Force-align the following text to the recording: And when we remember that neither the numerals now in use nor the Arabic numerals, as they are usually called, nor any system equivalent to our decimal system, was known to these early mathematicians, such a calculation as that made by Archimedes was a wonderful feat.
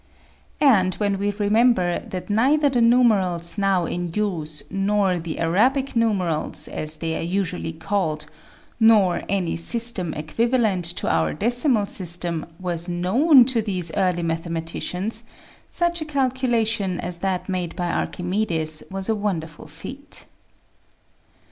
And 0.59 0.95
when 0.95 1.19
we 1.19 1.29
remember 1.29 1.99
that 1.99 2.27
neither 2.27 2.69
the 2.69 2.81
numerals 2.81 3.59
now 3.59 3.85
in 3.85 4.11
use 4.11 4.63
nor 4.71 5.19
the 5.19 5.37
Arabic 5.37 5.95
numerals, 5.95 6.67
as 6.67 6.97
they 6.97 7.15
are 7.15 7.21
usually 7.21 7.71
called, 7.73 8.25
nor 8.79 9.21
any 9.29 9.55
system 9.55 10.11
equivalent 10.15 10.85
to 10.85 11.07
our 11.07 11.35
decimal 11.35 11.85
system, 11.85 12.47
was 12.59 12.89
known 12.89 13.45
to 13.45 13.61
these 13.61 13.91
early 13.95 14.23
mathematicians, 14.23 15.23
such 15.69 16.01
a 16.01 16.05
calculation 16.05 16.99
as 16.99 17.19
that 17.19 17.47
made 17.47 17.75
by 17.75 17.91
Archimedes 17.91 18.81
was 18.89 19.07
a 19.07 19.13
wonderful 19.15 19.67
feat. 19.67 20.25